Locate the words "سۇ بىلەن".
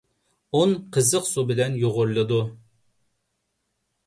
1.33-1.77